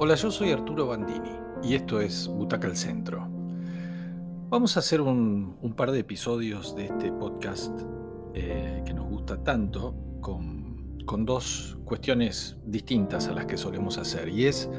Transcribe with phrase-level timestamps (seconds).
[0.00, 3.26] Hola, yo soy Arturo Bandini y esto es Butaca al Centro.
[4.48, 7.80] Vamos a hacer un, par de episodios de este podcast
[8.32, 10.94] eh, que nos gusta tanto con,
[11.26, 14.70] dos cuestiones distintas a las que solemos hacer y es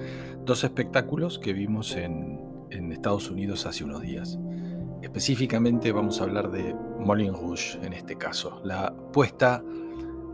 [0.45, 2.39] dos espectáculos que vimos en,
[2.69, 4.39] en Estados Unidos hace unos días.
[5.01, 9.61] Específicamente vamos a hablar de Moulin Rouge en este caso, la puesta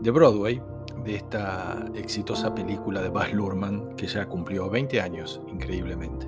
[0.00, 0.62] de Broadway
[1.06, 6.26] de esta exitosa película de Baz Luhrmann que ya cumplió 20 años, increíblemente.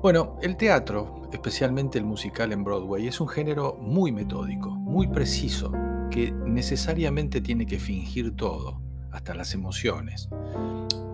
[0.00, 5.70] Bueno, el teatro, especialmente el musical en Broadway, es un género muy metódico, muy preciso,
[6.10, 8.80] que necesariamente tiene que fingir todo,
[9.12, 10.28] hasta las emociones.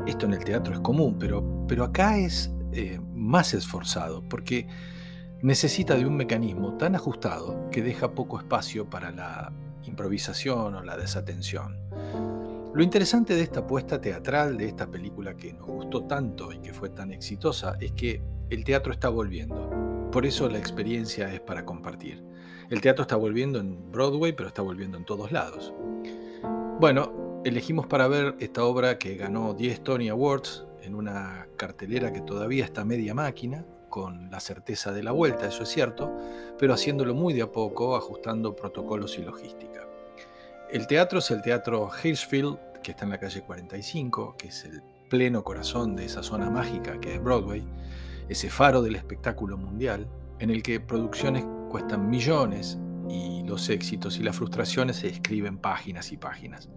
[0.06, 4.66] Esto en el teatro es común, pero, pero acá es eh, más esforzado, porque
[5.42, 9.52] necesita de un mecanismo tan ajustado que deja poco espacio para la
[9.84, 11.76] improvisación o la desatención.
[12.72, 16.72] Lo interesante de esta apuesta teatral, de esta película que nos gustó tanto y que
[16.72, 20.08] fue tan exitosa, es que el teatro está volviendo.
[20.12, 22.22] Por eso la experiencia es para compartir.
[22.70, 25.74] El teatro está volviendo en Broadway, pero está volviendo en todos lados.
[26.78, 32.20] Bueno, elegimos para ver esta obra que ganó 10 Tony Awards en una cartelera que
[32.20, 36.16] todavía está media máquina, con la certeza de la vuelta, eso es cierto,
[36.56, 39.89] pero haciéndolo muy de a poco, ajustando protocolos y logística.
[40.72, 44.80] El teatro es el Teatro Hirschfield, que está en la calle 45, que es el
[45.08, 47.66] pleno corazón de esa zona mágica que es Broadway,
[48.28, 50.06] ese faro del espectáculo mundial,
[50.38, 56.12] en el que producciones cuestan millones y los éxitos y las frustraciones se escriben páginas
[56.12, 56.68] y páginas.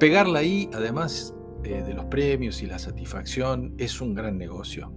[0.00, 4.92] Pegarla ahí, además eh, de los premios y la satisfacción, es un gran negocio.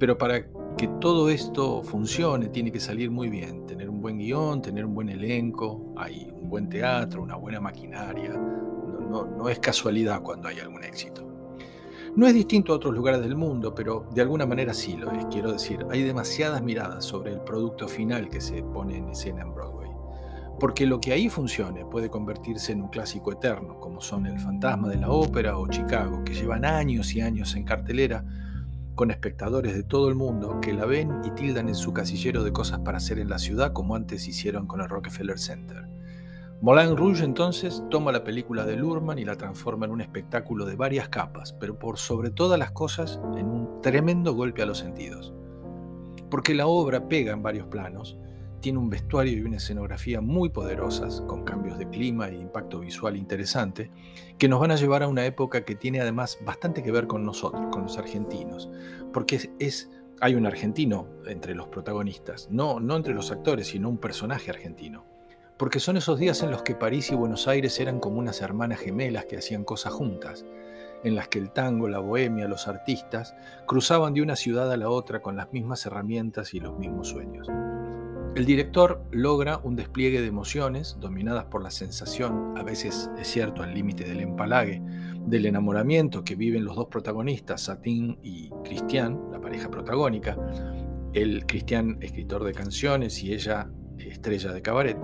[0.00, 0.44] Pero para
[0.76, 3.64] que todo esto funcione tiene que salir muy bien,
[4.04, 8.34] buen guion, tener un buen elenco, hay un buen teatro, una buena maquinaria.
[8.34, 11.26] No, no, es casualidad cuando hay algún éxito.
[12.14, 15.24] No es distinto a otros lugares del mundo, pero de alguna manera sí lo es.
[15.30, 19.54] Quiero decir, hay demasiadas miradas sobre el producto final que se pone en escena en
[19.54, 19.88] Broadway.
[20.60, 24.90] Porque lo que ahí funcione puede convertirse en un clásico eterno, como son El Fantasma
[24.90, 28.22] de la Ópera o Chicago, que llevan años y años en cartelera,
[28.94, 32.52] con espectadores de todo el mundo que la ven y tildan en su casillero de
[32.52, 35.88] cosas para hacer en la ciudad como antes hicieron con el Rockefeller Center.
[36.60, 40.76] Moulin Rouge entonces toma la película de Lurman y la transforma en un espectáculo de
[40.76, 45.34] varias capas, pero por sobre todas las cosas en un tremendo golpe a los sentidos.
[46.30, 48.16] Porque la obra pega en varios planos,
[48.64, 53.14] tiene un vestuario y una escenografía muy poderosas, con cambios de clima e impacto visual
[53.14, 53.90] interesante,
[54.38, 57.26] que nos van a llevar a una época que tiene además bastante que ver con
[57.26, 58.70] nosotros, con los argentinos,
[59.12, 63.98] porque es, hay un argentino entre los protagonistas, no, no entre los actores, sino un
[63.98, 65.04] personaje argentino.
[65.58, 68.80] Porque son esos días en los que París y Buenos Aires eran como unas hermanas
[68.80, 70.46] gemelas que hacían cosas juntas,
[71.02, 73.34] en las que el tango, la bohemia, los artistas
[73.66, 77.46] cruzaban de una ciudad a la otra con las mismas herramientas y los mismos sueños.
[78.34, 83.62] El director logra un despliegue de emociones dominadas por la sensación, a veces es cierto
[83.62, 84.82] al límite del empalague,
[85.24, 90.36] del enamoramiento que viven los dos protagonistas, Satín y Cristian, la pareja protagónica,
[91.12, 94.98] el Cristian escritor de canciones y ella estrella de cabaret,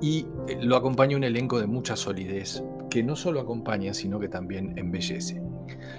[0.00, 4.28] y eh, lo acompaña un elenco de mucha solidez que no solo acompaña, sino que
[4.28, 5.42] también embellece.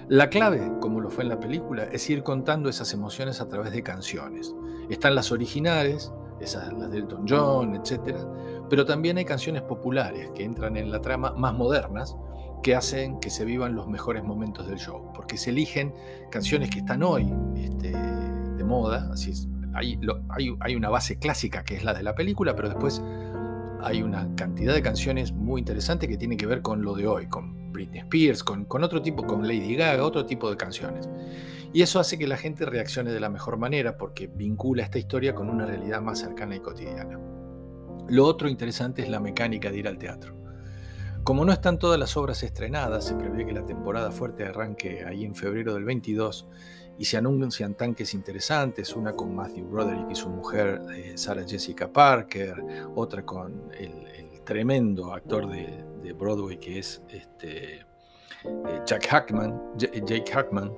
[0.09, 3.71] La clave, como lo fue en la película, es ir contando esas emociones a través
[3.71, 4.53] de canciones.
[4.89, 6.11] Están las originales,
[6.43, 8.17] esas las de Elton John, etc.
[8.69, 12.15] Pero también hay canciones populares que entran en la trama más modernas
[12.61, 15.93] que hacen que se vivan los mejores momentos del show, porque se eligen
[16.31, 19.99] canciones que están hoy este, de moda, así es, hay,
[20.29, 23.01] hay, hay una base clásica que es la de la película, pero después
[23.81, 27.27] hay una cantidad de canciones muy interesantes que tienen que ver con lo de hoy,
[27.73, 31.09] Britney Spears, con, otro tipo, con Lady Gaga, otro tipo de canciones.
[31.73, 35.35] Y eso hace que la gente reaccione de la mejor manera porque vincula esta historia
[35.35, 37.19] con una realidad más cercana y cotidiana.
[38.07, 40.35] Lo otro interesante es la mecánica de ir al teatro.
[41.23, 45.23] Como no están todas las obras estrenadas, se prevé que la temporada fuerte arranque ahí
[45.23, 46.47] en febrero del 22
[46.99, 51.91] y se anuncian tanques interesantes, una con Matthew Broderick y su mujer eh, Sarah Jessica
[51.91, 52.61] Parker,
[52.95, 60.71] otra con el, tremendo actor de, Broadway que es este, eh, Jack Hackman, Jake Hackman,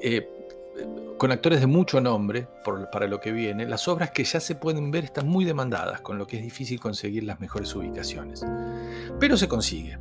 [0.00, 0.28] eh,
[1.18, 2.48] con actores de mucho nombre
[2.90, 6.18] para lo que viene, las obras que ya se pueden ver están muy demandadas, con
[6.18, 8.44] lo que es difícil conseguir las mejores ubicaciones.
[9.20, 9.98] Pero se consigue,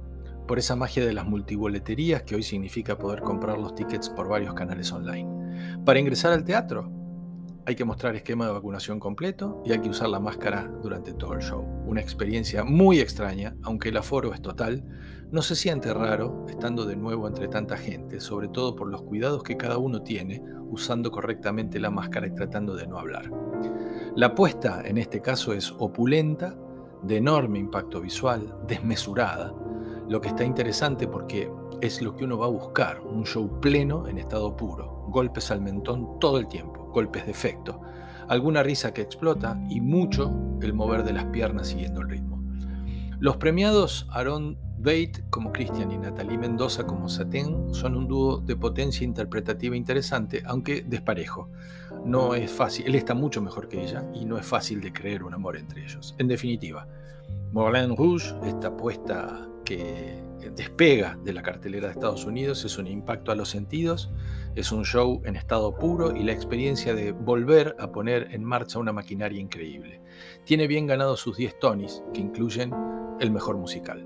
[0.48, 4.54] por esa magia de las multiboleterías que hoy significa poder comprar los tickets por varios
[4.54, 5.80] canales online.
[5.86, 6.90] Para ingresar al teatro,
[7.66, 11.34] hay que mostrar esquema de vacunación completo y hay que usar la máscara durante todo
[11.34, 11.64] el show.
[11.86, 14.84] Una experiencia muy extraña, aunque el aforo es total,
[15.32, 19.44] no se siente raro estando de nuevo entre tanta gente, sobre todo por los cuidados
[19.44, 23.32] que cada uno tiene usando correctamente la máscara y tratando de no hablar.
[24.16, 26.58] La apuesta en este caso es opulenta,
[27.04, 29.54] de enorme impacto visual, desmesurada,
[30.08, 34.08] lo que está interesante porque es lo que uno va a buscar, un show pleno
[34.08, 37.82] en estado puro, golpes al mentón todo el tiempo, golpes de efecto,
[38.28, 42.42] alguna risa que explota y mucho el mover de las piernas siguiendo el ritmo.
[43.20, 48.56] Los premiados Aaron Bate como Christian y Natalie Mendoza como Satén son un dúo de
[48.56, 51.50] potencia interpretativa interesante, aunque desparejo.
[52.04, 55.24] No es fácil, él está mucho mejor que ella y no es fácil de creer
[55.24, 56.16] un amor entre ellos.
[56.18, 56.88] En definitiva,
[57.52, 63.32] Moulin Rouge, esta apuesta que despega de la cartelera de Estados Unidos, es un impacto
[63.32, 64.12] a los sentidos,
[64.56, 68.80] es un show en estado puro y la experiencia de volver a poner en marcha
[68.80, 70.02] una maquinaria increíble.
[70.44, 72.74] Tiene bien ganado sus 10 Tonys, que incluyen
[73.20, 74.06] el mejor musical.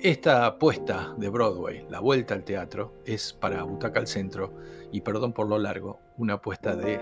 [0.00, 4.54] Esta apuesta de Broadway, la vuelta al teatro, es para Butaca al Centro
[4.92, 7.00] y, perdón por lo largo, una apuesta de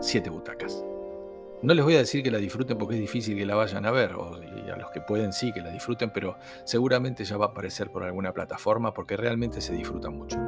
[0.00, 0.84] 7 butacas.
[1.62, 3.90] No les voy a decir que la disfruten porque es difícil que la vayan a
[3.90, 7.46] ver, o y a los que pueden sí que la disfruten, pero seguramente ya va
[7.46, 10.38] a aparecer por alguna plataforma porque realmente se disfruta mucho.